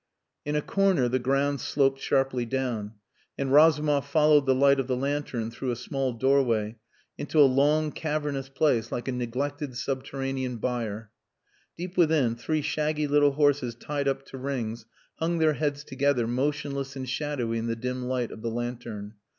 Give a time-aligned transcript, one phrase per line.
[0.45, 2.93] In a corner the ground sloped sharply down,
[3.37, 6.77] and Razumov followed the light of the lantern through a small doorway
[7.19, 11.11] into a long cavernous place like a neglected subterranean byre.
[11.77, 14.87] Deep within, three shaggy little horses tied up to rings
[15.17, 19.13] hung their heads together, motionless and shadowy in the dim light of the lantern.